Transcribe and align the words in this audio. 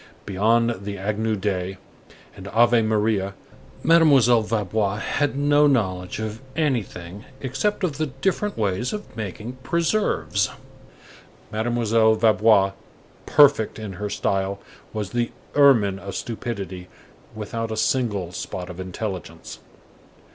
Beyond 0.25 0.79
the 0.83 0.97
Agnus 0.97 1.37
Dei 1.37 1.77
and 2.35 2.47
Ave 2.47 2.81
Maria, 2.81 3.35
Mademoiselle 3.83 4.41
Vaubois 4.41 4.97
had 4.97 5.37
no 5.37 5.67
knowledge 5.67 6.17
of 6.17 6.41
anything 6.55 7.23
except 7.39 7.83
of 7.83 7.99
the 7.99 8.07
different 8.07 8.57
ways 8.57 8.93
of 8.93 9.15
making 9.15 9.57
preserves. 9.61 10.49
Mademoiselle 11.51 12.15
Vaubois, 12.15 12.71
perfect 13.27 13.77
in 13.77 13.93
her 13.93 14.09
style, 14.09 14.57
was 14.91 15.11
the 15.11 15.29
ermine 15.53 15.99
of 15.99 16.15
stupidity 16.15 16.87
without 17.35 17.69
a 17.71 17.77
single 17.77 18.31
spot 18.31 18.71
of 18.71 18.79
intelligence. 18.79 19.59